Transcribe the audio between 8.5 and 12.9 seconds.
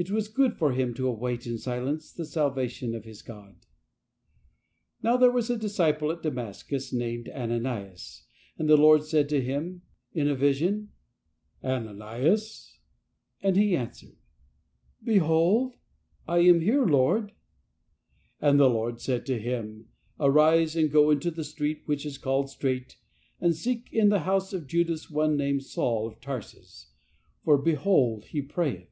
and the Lord said to him in a vision; 'Ananias.'